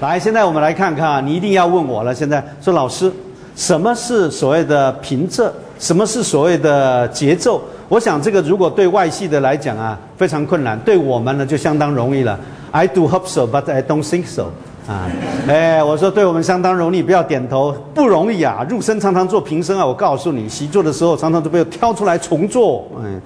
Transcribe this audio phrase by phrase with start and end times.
[0.00, 2.14] 来，现在我们来看看啊，你一定要问我了。
[2.14, 3.12] 现在说老师，
[3.54, 5.50] 什么是所谓的平仄？
[5.82, 7.60] 什么是所谓的节奏？
[7.88, 12.38] 我想这个如果对外系的来讲啊，非常困难；对我们呢，就相当容易了。
[12.70, 14.44] I do hope so, but I don't think so。
[14.86, 15.10] 啊，
[15.48, 18.64] 哎，我说对我们相当容易，不要点头，不容易啊。
[18.70, 22.84] 入声常常做平声啊，我告诉你，习作的时候常常都被挑出来重做。
[23.02, 23.20] 嗯，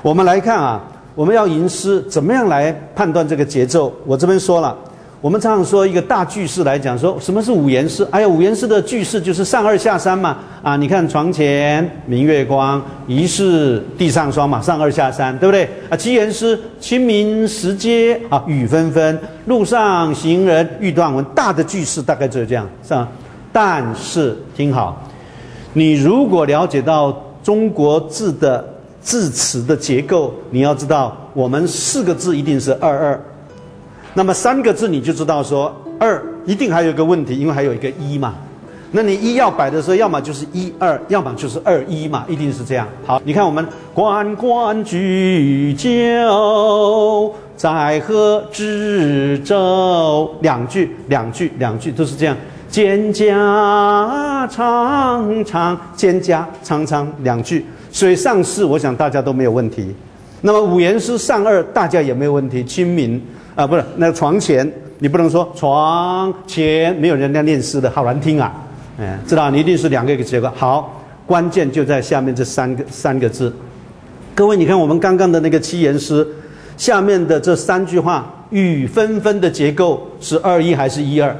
[0.00, 0.80] 我们来看啊，
[1.16, 3.92] 我们要吟诗，怎么样来判断这个节奏？
[4.06, 4.76] 我这边说了。
[5.20, 8.06] 我们常常说一个大句式来讲，说什么是五言诗？
[8.12, 10.38] 哎呀，五言诗的句式就是上二下三嘛。
[10.62, 15.68] 啊，你看床前明月光，疑是地上霜嘛，上二下三，对不对？
[15.90, 21.24] 啊，七言诗，清明时节啊，雨纷纷，路上行人欲断魂。
[21.34, 23.08] 大的句式大概就是这样，是吧？
[23.52, 25.04] 但是听好，
[25.72, 28.64] 你如果了解到中国字的
[29.00, 33.20] 字词的结构，你要知道，我们四个字一定是二二。
[34.14, 38.34] 那么三个字你就知道说二一定还有一个问题，因为还有一个一嘛。
[38.90, 42.88] 那你一要摆的时候，要么就是一二，要么就是二一嘛，一定是这样。
[43.04, 52.34] 好，你看我们关关雎鸠，在河之洲，两句两句两句都是这样。
[52.72, 59.94] 蒹葭苍苍，蒹葭苍苍两句，所以上四我想大家都没有问题。
[60.40, 62.64] 那么五言诗上二，大家也没有问题。
[62.64, 63.22] 清明。
[63.58, 68.54] 啊，不是那个床前，你不能说床前没有人家念诗的好难听啊，
[68.98, 70.48] 嗯，知道你一定是两个一个结构。
[70.54, 73.52] 好，关键就在下面这三个三个字。
[74.32, 76.24] 各位，你看我们刚刚的那个七言诗，
[76.76, 81.36] 下面的这三句话，雨纷纷的结构是二一还是一二？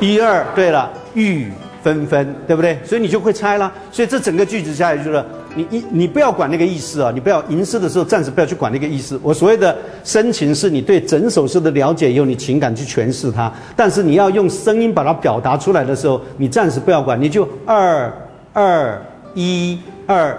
[0.00, 0.44] 一二。
[0.56, 1.46] 对了，雨
[1.80, 2.76] 纷纷，对不对？
[2.84, 3.72] 所以你就会猜了。
[3.92, 5.24] 所以这整个句子下来就是。
[5.54, 7.10] 你一你不要管那个意思啊！
[7.12, 9.18] 你不要吟诗的时候暂时不要去管那个意思。
[9.22, 13.52] 我所谓的深情是你对整首诗的了解，用你情感去诠释它。
[13.76, 18.12] 但是你要用声音把它表达出来的时候，你暂时不要管，你就二
[18.52, 19.00] 二
[19.34, 20.36] 一二，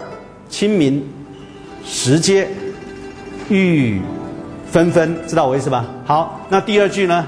[0.49, 1.03] 清明
[1.85, 2.47] 时节
[3.49, 4.01] 雨
[4.71, 5.85] 纷纷，知道我意思吧？
[6.05, 7.27] 好，那第二句呢？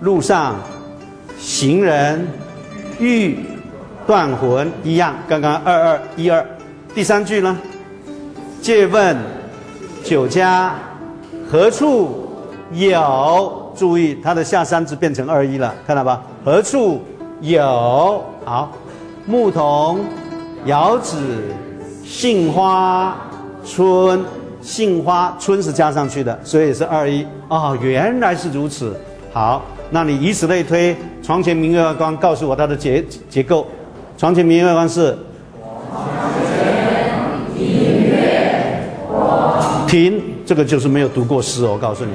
[0.00, 0.56] 路上
[1.38, 2.26] 行人
[2.98, 3.38] 欲
[4.04, 6.44] 断魂，一样，刚刚二二一二。
[6.94, 7.56] 第三句呢？
[8.60, 9.16] 借问
[10.04, 10.74] 酒家
[11.50, 12.28] 何处
[12.72, 13.72] 有？
[13.74, 16.22] 注意，它的下三字变成二一了，看到吧？
[16.44, 17.00] 何处
[17.40, 18.22] 有？
[18.44, 18.70] 好，
[19.24, 20.00] 牧童
[20.66, 21.16] 遥指
[22.04, 23.16] 杏花
[23.64, 24.22] 村，
[24.60, 27.26] 杏花村是加上去的，所以是二一。
[27.48, 28.94] 哦，原来是如此。
[29.32, 33.66] 好，那你以此类推，床前明月光，告诉我它的结结构。
[34.18, 35.16] 床前明月光是。
[39.92, 41.72] 停，这个就是没有读过诗哦。
[41.72, 42.12] 我告诉你，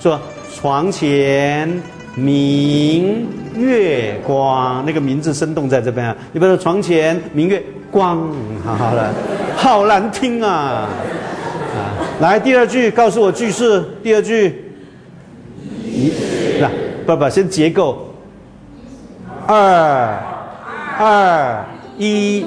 [0.00, 0.18] 说
[0.52, 1.80] 床前
[2.16, 6.16] 明月光，那个名字生动在这边啊。
[6.32, 7.62] 你比如说床前明月
[7.92, 8.28] 光，
[8.64, 9.14] 好了，
[9.54, 10.50] 好难听啊！
[10.50, 13.84] 啊，来第二句，告诉我句式。
[14.02, 14.64] 第二句，
[15.84, 16.10] 一，
[16.60, 16.68] 来，
[17.06, 18.12] 不不，先结构。
[19.46, 20.18] 二，
[20.98, 21.64] 二
[21.98, 22.44] 一，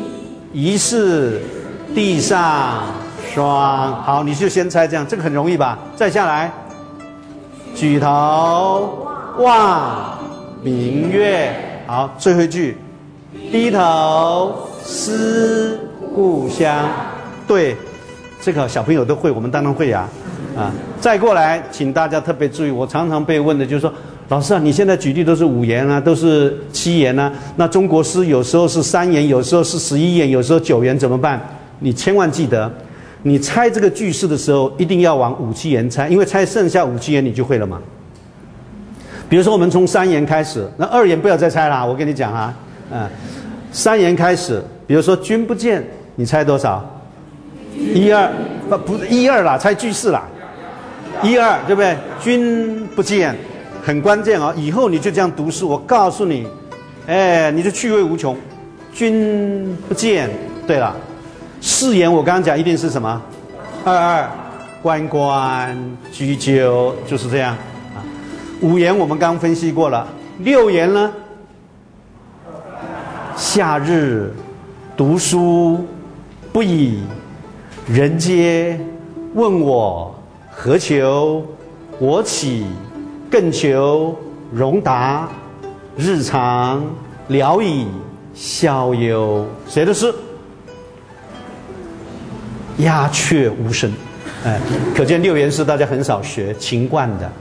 [0.52, 1.40] 疑是
[1.96, 2.84] 地上。
[3.36, 5.78] 双好，你就先猜这样，这个很容易吧？
[5.94, 6.50] 再下来，
[7.76, 9.06] 举头
[9.40, 10.18] 望
[10.64, 11.54] 明月。
[11.86, 12.78] 好，最后一句，
[13.52, 15.78] 低头思
[16.16, 16.88] 故乡。
[17.46, 17.76] 对，
[18.42, 20.08] 这个小朋友都会，我们当然会呀。
[20.56, 23.92] 啊，再过来，请大家特别注意，我常常被问的就是说，
[24.30, 31.42] 老师啊，你现在举例都是五言啊，都是七言啊，那中国诗有时候是三言，有时候是十一言，有时候九言，怎么办？
[31.80, 32.72] 你千万记得。
[33.28, 37.82] 你猜这个句式的时候，一定要往五七言猜，因为猜剩下五七言你就会了嘛。
[39.28, 41.84] 比如说，我们从三言开始，那二言不要再猜了。
[41.84, 42.54] 我跟你讲啊，
[42.92, 43.10] 嗯，
[43.72, 45.84] 三言开始，比如说“君不见”，
[46.14, 46.88] 你猜多少？
[47.76, 48.32] 一二
[48.70, 50.24] 不不一二啦，猜句式啦，
[51.24, 53.36] 一二对不对？“君不见”
[53.84, 55.66] 很关键哦，以后你就这样读诗。
[55.66, 56.48] 我告诉你，
[57.08, 58.38] 哎，你就趣味无穷
[58.94, 60.30] ，“君不见”。
[60.68, 60.96] 对了。
[61.68, 63.20] 四言我刚刚讲一定是什么？
[63.84, 64.30] 二二
[64.84, 65.76] 关关
[66.12, 67.54] 雎鸠就是这样
[67.96, 68.06] 啊。
[68.62, 70.08] 五言我们刚分析过了。
[70.38, 71.12] 六言呢？
[73.36, 74.32] 夏日
[74.96, 75.84] 读书
[76.54, 77.00] 不已，
[77.88, 78.80] 人皆
[79.34, 80.14] 问我
[80.52, 81.44] 何求，
[81.98, 82.68] 我岂
[83.32, 84.16] 更求
[84.54, 85.28] 荣达？
[85.98, 86.86] 日常
[87.30, 87.88] 聊以
[88.36, 89.44] 逍遥。
[89.68, 90.14] 谁的诗？
[92.78, 93.92] 鸦雀无声。
[94.44, 94.60] 哎，
[94.96, 97.32] 可见六言诗大家很少学，秦观的，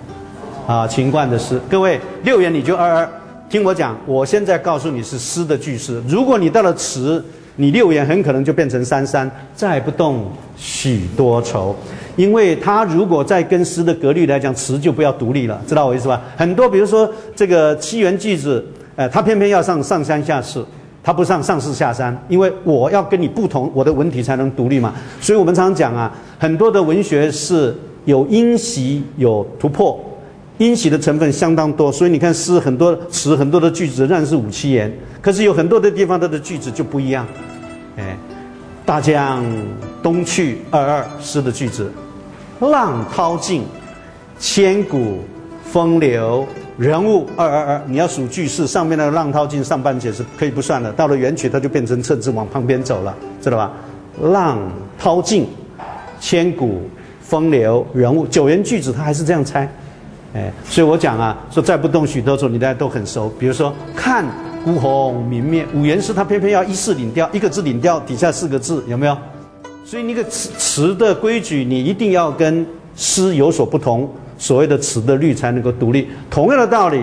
[0.67, 1.61] 啊，秦观的诗。
[1.69, 3.09] 各位，六言你就二二，
[3.49, 6.03] 听我讲，我现在告诉你是诗的句式。
[6.09, 7.23] 如果你到了词，
[7.57, 11.77] 你六言很可能就变成三三，再不动许多愁。
[12.17, 16.23] 因为它如果在跟诗的格律来讲，词就不要独立了，知道我意思吧？
[16.37, 18.65] 很多比如说这个七言句子，
[18.97, 20.65] 呃，它偏偏要上上三下四，
[21.05, 24.95] 它不上上四下三，因为我要跟你不同，我的文体才能独立嘛。
[25.21, 30.03] 所以我们常常讲啊，很多的文学是有因袭有突破，
[30.57, 31.93] 因袭的成分相当多。
[31.93, 34.91] 所以你看诗很多词很多的句子仍然是五七言，
[35.21, 37.27] 可是有很多的地方它的句子就不一样。
[37.97, 38.17] 哎，
[38.87, 39.45] 大江
[40.03, 41.93] 东去二二诗的句子。
[42.61, 43.63] 浪淘尽，
[44.39, 45.19] 千古
[45.65, 47.83] 风流人物二二二。
[47.87, 50.93] 你要数句式，上面那个浪淘尽上半截是可以不算的。
[50.93, 53.73] 到了元曲，它就变成侧字往旁边走了，知道吧？
[54.21, 54.59] 浪
[54.99, 55.47] 淘尽，
[56.21, 56.83] 千古
[57.21, 58.27] 风流人物。
[58.27, 59.69] 九言句子它还是这样猜，
[60.35, 63.33] 哎，所以我讲啊，说再不动许多愁，你大家都很熟。
[63.39, 64.25] 比如说看
[64.65, 69.17] 孤鸿明灭，五言诗它偏偏要一式领调，一个字领调底下四个字，有没有？
[69.85, 72.67] 所以那个词词的规矩，你一定要跟
[72.97, 74.11] 诗有所不同。
[74.39, 76.09] 所谓的词的律才能够独立。
[76.31, 77.03] 同样的道理，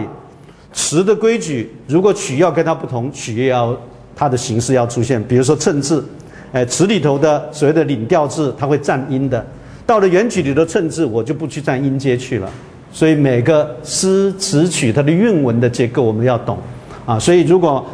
[0.73, 3.77] 词的规矩如果曲要跟它不同，曲也要
[4.15, 5.21] 它的形式要出现。
[5.23, 6.05] 比如说衬字，
[6.51, 9.45] 哎，词里头的所谓的领调字，它会占音的。
[9.85, 12.49] 到了元曲里的衬字，我就不去占音阶去了。
[12.91, 16.57] 所以每个诗词曲它的韵文的结构我们要懂
[17.05, 17.17] 啊。
[17.17, 17.85] 所以如果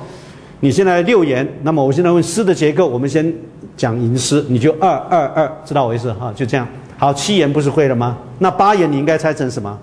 [0.59, 3.33] 你现在六言，那么我现在问诗的结构，我们先。
[3.75, 6.33] 讲吟诗，你就二二二，知道我意思哈？
[6.35, 6.67] 就这样。
[6.97, 8.17] 好，七言不是会了吗？
[8.39, 9.77] 那八言你应该猜成什么？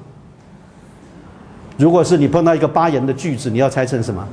[1.77, 4.27] 如果是你碰到一个八言的句子，你要猜成什么？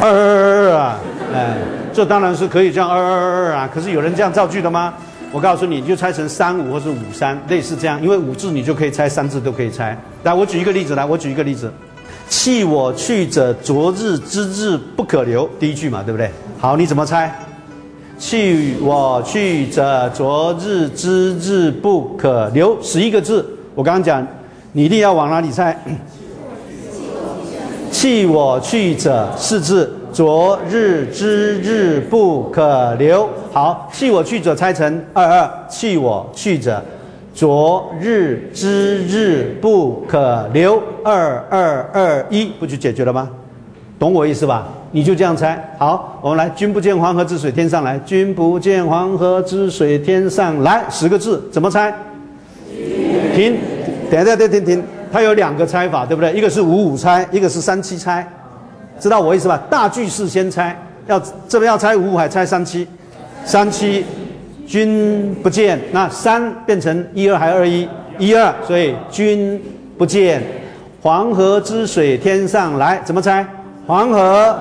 [0.00, 0.98] 二二二二二啊！
[1.32, 1.56] 哎，
[1.92, 3.70] 这当然是可以这样二二二二啊。
[3.72, 4.94] 可是有人这样造句的吗？
[5.30, 8.02] 我告诉你，你就猜成三五或是五三，类似这样。
[8.02, 9.96] 因为五字你就可以猜，三字都可以猜。
[10.24, 11.72] 来，我举一个例子来，我举一个例子。
[12.28, 15.48] 弃我去者，昨日之日不可留。
[15.58, 16.30] 第一句嘛，对不对？
[16.58, 17.32] 好，你怎么猜？
[18.20, 22.76] 弃我去者，昨日之日不可留。
[22.82, 23.42] 十一个字，
[23.74, 24.24] 我刚刚讲，
[24.72, 25.74] 你一定要往哪里猜？
[27.90, 33.26] 弃我去者，四字，昨日之日不可留。
[33.52, 36.80] 好，弃我去者猜成二二，弃我去者。
[37.34, 43.30] 昨日之日不可留，二二二一，不就解决了吗？
[43.98, 44.68] 懂我意思吧？
[44.90, 45.58] 你就这样猜。
[45.78, 47.98] 好，我们来，君不见黄河之水天上来。
[48.04, 51.94] 君不见黄河之水天上来，十个字怎么猜？
[53.34, 53.56] 停，
[54.10, 56.32] 等下，停停停，它有两个猜法，对不对？
[56.32, 58.26] 一个是五五猜，一个是三七猜，
[58.98, 59.60] 知道我意思吧？
[59.70, 60.76] 大句式先猜，
[61.06, 62.86] 要这边要猜五五还猜三七，
[63.44, 64.04] 三七。
[64.66, 67.88] 君不见，那三变成一二还二一，
[68.18, 69.60] 一二，所以君
[69.98, 70.40] 不见
[71.02, 73.44] 黄河之水天上来，怎么猜？
[73.84, 74.56] 黄河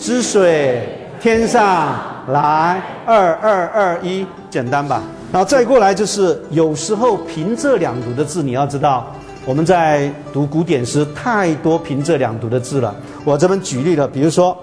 [0.00, 0.88] 之水
[1.20, 1.94] 天上
[2.28, 5.02] 来，二二二一，简单吧？
[5.30, 9.14] 然后再过来就是有时候平仄两读的字，你要知道，
[9.44, 12.96] 我们在读古典诗太多平仄两读的字了。
[13.26, 14.56] 我这边举例了，比如说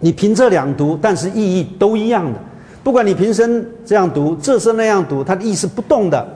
[0.00, 2.38] 你平仄两读，但是意义都一样的。
[2.84, 6.28] 不管你平声这样读，这声那样读，它的意思不动的。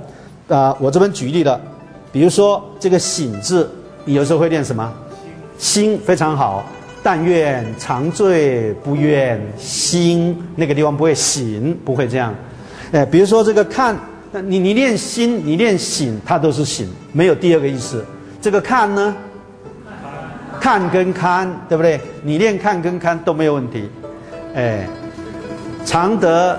[0.48, 1.60] 啊，我这边举例了，
[2.10, 3.70] 比如说这个“醒”字，
[4.06, 4.90] 你有时候会念什么？
[5.58, 6.64] 心非常好，
[7.02, 12.34] 但愿长醉不愿醒，那个地方不会醒，不会这样。
[12.92, 13.96] 哎，比如说这个“看”，
[14.46, 18.04] 你你念心，你念醒，它都是醒，没有第二个意思。
[18.40, 19.16] 这个“看”呢？
[20.60, 22.00] 看跟看，对不对？
[22.22, 23.88] 你念看跟看都没有问题。
[24.54, 24.86] 哎。
[25.84, 26.56] 常得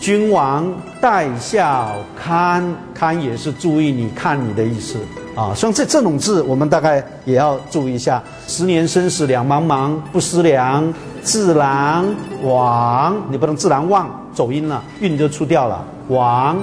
[0.00, 2.64] 君王带笑看，
[2.94, 4.96] 看也是注意你看你的意思
[5.34, 5.52] 啊。
[5.54, 8.22] 像这这种字，我们大概也要注意一下。
[8.46, 12.04] 十年生死两茫茫，不思量，自然
[12.42, 13.16] 亡。
[13.30, 15.84] 你不能自然忘，走音了，韵就出掉了。
[16.08, 16.56] 亡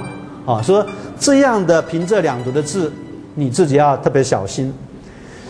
[0.46, 0.86] 啊，说
[1.18, 2.92] 这样的平仄两读的字，
[3.34, 4.72] 你自己要特别小心。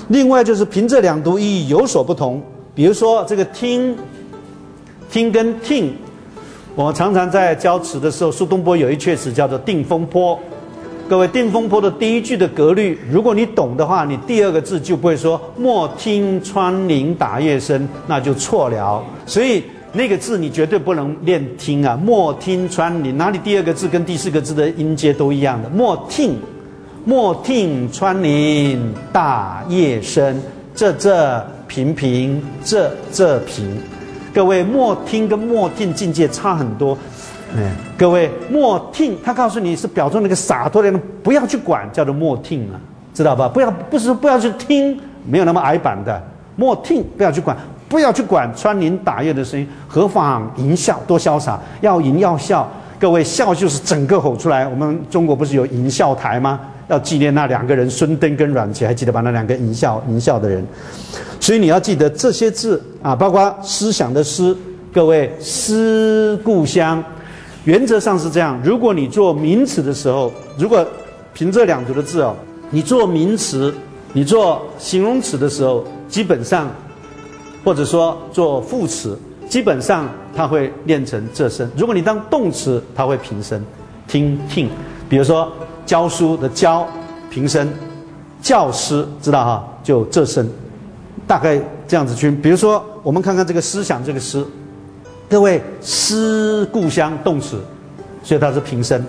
[0.09, 2.43] 另外就是平仄两读意义有所不同，
[2.75, 3.97] 比如说这个听，
[5.11, 5.95] 听跟听。
[6.75, 10.35] 我常常在教词的时候，苏东坡有一阙词叫做《定风波》，
[11.09, 19.05] 各位，定风波的第一句的格律，如果你懂的话，你第二个字就不会说“莫听穿林打叶声”，那就错了。
[19.27, 26.39] 所以那个字你绝对不能练听啊！“莫听穿林”哪里第二个字跟第四个字的音阶都一样的？“莫听，
[27.05, 28.81] 莫听穿林
[29.13, 30.41] 打叶声”，
[30.75, 33.77] 这这平平，这这平。
[34.33, 36.97] 各位，“莫听”跟“莫听”境界差很多。
[37.55, 42.81] 嗯，各位莫听，他告诉你是表中那个洒脱的人，不要去管，叫做莫听啊，
[43.13, 43.47] 知道吧？
[43.47, 46.23] 不要，不是不要去听，没有那么矮板的。
[46.57, 47.55] 莫听，不要去管，
[47.89, 51.61] 不要去管穿林打叶的声音，何妨吟啸，多潇洒。
[51.83, 52.67] 要吟要笑，
[52.99, 54.67] 各位笑就是整个吼出来。
[54.67, 56.59] 我们中国不是有吟啸台吗？
[56.89, 59.21] 要纪念那两个人，孙登跟阮籍，还记得吧？
[59.21, 60.67] 那两个吟啸吟啸的人。
[61.39, 64.57] 所以你要记得这些字啊，包括思想的思，
[64.91, 67.03] 各位思故乡。
[67.65, 70.85] 原则上是这样：如果你做名词的时候，如果
[71.33, 72.35] 凭这两组的字哦，
[72.71, 73.73] 你做名词，
[74.13, 76.69] 你做形容词的时候，基本上，
[77.63, 79.17] 或者说做副词，
[79.49, 81.71] 基本上它会念成这声。
[81.77, 83.65] 如果你当动词，它会平声，
[84.09, 84.69] 听听。
[85.09, 85.53] 比如说
[85.87, 86.87] 教书的教
[87.31, 87.73] 平声，
[88.41, 90.49] 教师知道哈，就这声，
[91.29, 92.29] 大概这样子去。
[92.29, 94.45] 比如说我们看看这个思想这个诗。
[95.33, 97.59] 各位思故乡动词，
[98.23, 99.03] 所以它是平声。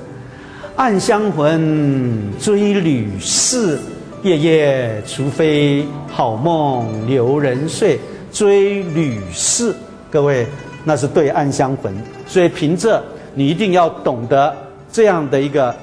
[0.78, 3.78] 暗香魂追旅似，
[4.22, 8.00] 夜夜除非好梦留人睡。
[8.32, 9.76] 追旅似，
[10.10, 10.48] 各位
[10.86, 11.94] 那是对暗香魂。
[12.26, 13.04] 所以凭着
[13.36, 14.56] 你一定要懂得
[14.90, 15.76] 这样的一个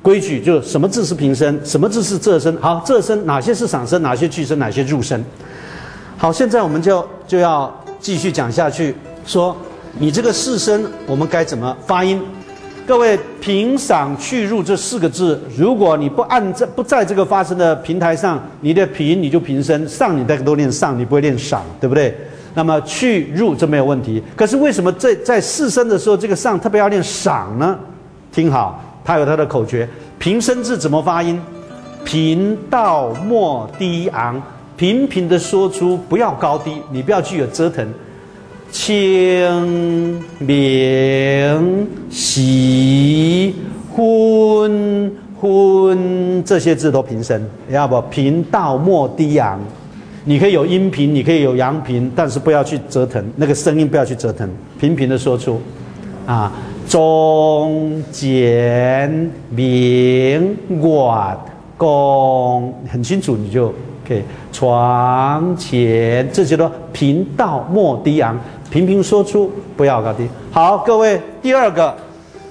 [0.00, 2.56] 规矩，就是什么字是平声，什么字是仄声。
[2.60, 5.20] 好，仄声哪些是上声，哪些去声，哪些入声。
[6.22, 7.68] 好，现在我们就就要。
[7.98, 9.56] 继续讲下去，说
[9.98, 12.20] 你这个四声我们该怎么发音？
[12.84, 22.16] 各位平、赏、去、入这四个字，如果你不按在不在这个发声的平台上，你的平你就平声，上你大家都练上，你不会练赏，对不对？
[22.54, 24.22] 那么去入这没有问题。
[24.36, 27.76] 可是为什么在在四声的时候，这个上特别要练赏呢？
[28.32, 29.88] 听好，它有它的口诀。
[30.18, 31.40] 平声字怎么发音？
[32.04, 34.42] 平道末低昂。
[34.82, 37.86] 平平的说出，不要高低，你不要去有折腾。
[38.72, 43.54] 清明喜
[43.94, 49.60] 昏昏这些字都平声，要不平到末低昂，
[50.24, 55.60] 你可以有阴平，你可以有阳平，但是不要去折腾那个声音，不要去折腾，平平的说出。
[56.26, 56.52] 啊，
[56.88, 61.38] 中简明晚
[61.76, 63.72] 公，很清楚，你就。
[64.12, 68.38] 可以，床前这些都平道莫低昂，
[68.70, 70.28] 平平说出，不要高低。
[70.50, 71.94] 好，各位，第二个，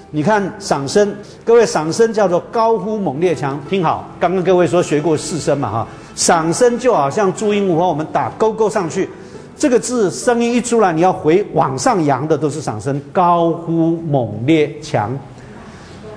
[0.09, 1.13] 你看嗓声，
[1.45, 9.07] 各位嗓声叫做高呼猛烈强，听好，刚刚各位说学过四声嘛哈，嗓声就好像注音符号，我们打勾勾上去，
[9.55, 15.17] 这个字声音一出来，你要回往上扬的都是嗓声，高呼猛烈强。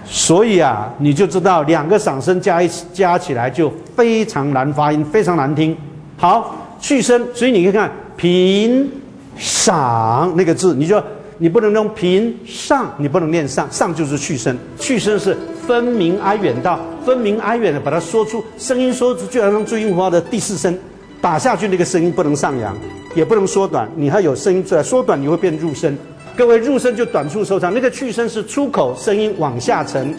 [0.07, 5.77] 所以啊，你就知道两个嗓声加一起加起来就非常难发音，非常难听。
[6.17, 8.91] 好，去声，所以你可以看平
[9.37, 11.03] 赏那个字，你就
[11.39, 20.79] 你不能用平上，你不能念上，上就是去声，去声是分明哀远道，分明哀远的把它说出声音，说出就好像注音符号的第四声
[21.21, 22.77] 打下去，那个声音不能上扬，
[23.15, 25.97] 也不能缩短，你还有声音出来，缩短你会变入声。
[26.37, 30.13] 各位入声就短促收长，那个去声是出口声音往下沉，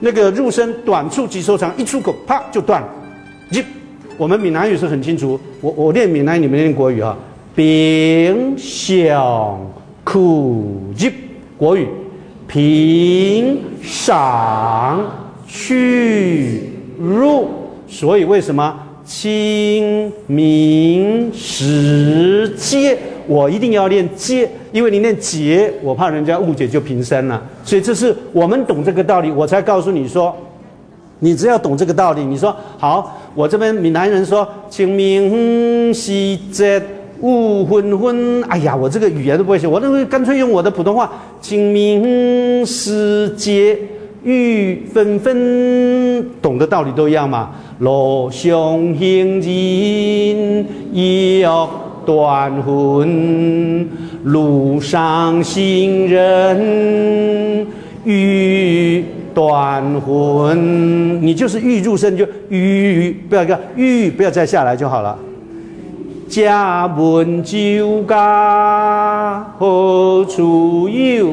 [0.00, 2.82] 那个入声短促即收长，一出口啪就断。
[3.50, 3.62] 一，
[4.16, 7.16] 我们闽南语是很清楚，我我念闽南语，你们念国语哈。
[7.54, 9.58] 平响
[10.02, 11.10] 苦一，
[11.56, 11.86] 国语
[12.48, 15.00] 平赏
[15.46, 17.48] 去入，
[17.86, 22.98] 所以为什么清明时节？
[23.30, 27.40] 我一定要练接，因为你念结，我怕人家误解就平声了。
[27.62, 30.34] 所以这是我们懂这个道理，我才告诉你说，
[31.20, 36.82] 你只要懂这个道理，你说好，我这边闽南人说清明时节
[37.20, 43.78] 雾昏昏，哎呀，我这个语言都不会写，我那个干脆用我的普通话，清明时节
[44.24, 47.50] 雨纷纷，懂的道理都一样嘛。
[47.78, 48.52] 路上
[48.98, 50.66] 行人
[51.38, 51.70] 要。
[52.10, 53.88] 断魂，
[54.24, 57.64] 路上行人
[58.02, 65.16] 欲断魂，你就是欲入声就欲，不要个欲，不要再下来就好了。
[66.28, 71.28] 家门酒家何处有？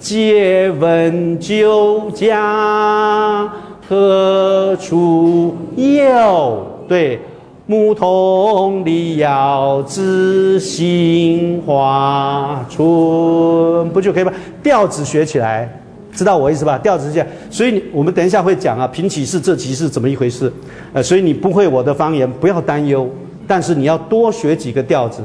[0.00, 3.48] 借问酒家
[3.88, 6.66] 何处有？
[6.88, 7.20] 对，
[7.70, 14.32] 牧童离遥知杏花村，不就可以吗？
[14.60, 15.72] 调子学起来，
[16.12, 16.76] 知道我意思吧？
[16.78, 20.52] 调子是这样，所以你我们等一下会讲啊，平起是这起是怎么一回事？
[20.92, 23.08] 呃，所以你不会我的方言，不要担忧，
[23.46, 25.22] 但是你要多学几个调子，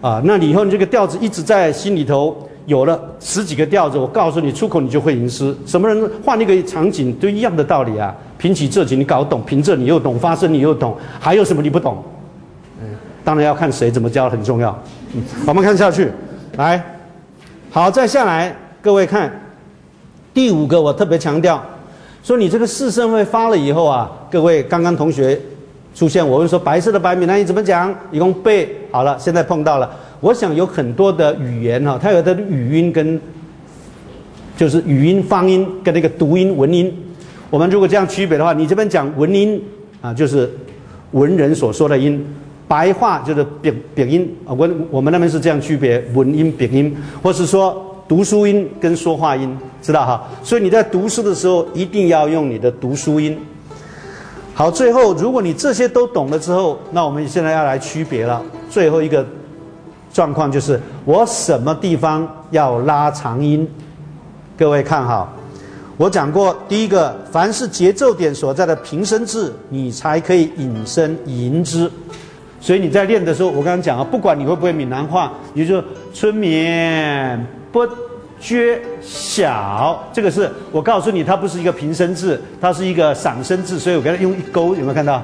[0.00, 2.36] 啊，那你以后你这个调子一直在心里头。
[2.66, 5.52] 有了十几个调子，我告诉你，出口你就会吟诗。
[5.66, 8.14] 什么人换那个场景都一样的道理啊！
[8.42, 12.02] 平起仄起你搞懂，平仄你又懂，发声你又懂，还有什么你不懂？
[12.80, 12.88] 嗯，
[13.22, 14.76] 当然要看谁怎么教很重要。
[15.46, 16.10] 我们看下去，
[16.56, 16.84] 来，
[17.70, 19.32] 好，再下来，各位看
[20.34, 21.62] 第五个，我特别强调，
[22.24, 25.38] 说你这个四声位发了以后啊，各位刚刚同学
[25.94, 27.94] 出现，我会说白色的白米，那你怎么讲？
[28.10, 29.88] 一共背好了，现在碰到了。
[30.18, 33.20] 我想有很多的语言哈，它有的语音跟，
[34.56, 36.92] 就是语音方音跟那个读音文音。
[37.52, 39.62] 我们如果这样区别的话，你这边讲文音
[40.00, 40.50] 啊，就是
[41.10, 42.18] 文人所说的音；
[42.66, 44.56] 白话就是扁扁音啊。
[44.56, 50.26] 我我们那边是这样区别文音扁音，或是说读书音跟说话音，知道哈？
[50.42, 53.38] 所以你在读书的时候一定要用你的读书音。
[54.54, 59.24] 好，最后如果你这些都懂了之后，那我们现在要来区别了，最后一个。
[60.14, 63.66] 状况就是我什么地方要拉长音？
[64.58, 65.32] 各位看好，
[65.98, 71.90] 我讲过，第一个，凡是节奏点所在的平声字，你才可以引声吟之。
[72.60, 75.82] 所以你在练的时候，我刚刚讲啊，不管你会不会闽南话，你就
[76.14, 77.86] 春眠不
[78.40, 85.22] 觉晓，这个是我告诉你，它不是一个平声字，它是一个散声字，所以我给它用一勾，有没有看到？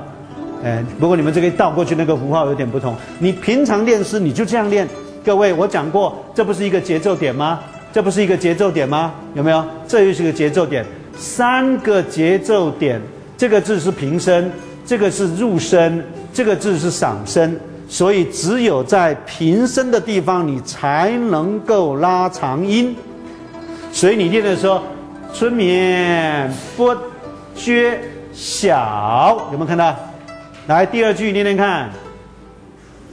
[0.63, 2.95] 哎，不过你们这个倒过去那个符号有点不同。
[3.19, 4.87] 你平常练诗你就这样练。
[5.25, 7.61] 各位，我讲过，这不是一个节奏点吗？
[7.93, 9.15] 这不是一个节奏点吗？
[9.35, 9.65] 有没有？
[9.87, 10.85] 这又是一个节奏点。
[11.17, 13.01] 三个节奏点，
[13.37, 14.51] 这个字是平声，
[14.87, 16.03] 这个是入声，
[16.33, 17.57] 这个字是嗓声。
[17.89, 22.95] 所以只有在平声的地方，你才能够拉长音。
[23.91, 24.83] 所以你练的时候，
[25.33, 26.95] 春眠不
[27.55, 27.99] 觉
[28.33, 29.97] 晓，有没有看到？
[30.67, 31.89] 来第二句念念看，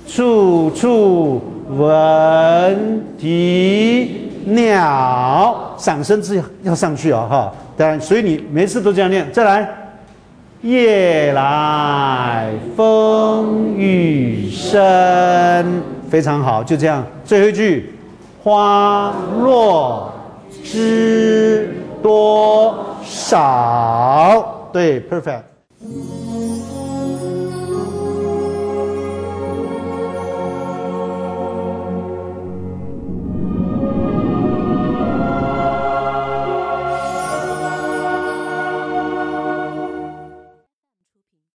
[0.06, 9.32] 处处闻啼鸟，上声字要上去哦，哈，当然，所以你每次都这样念。
[9.32, 9.68] 再来，
[10.62, 17.04] 夜来风雨声，非常好，就这样。
[17.24, 17.94] 最后一句，
[18.44, 20.14] 花落
[20.64, 24.70] 知多少？
[24.72, 25.42] 对，perfect。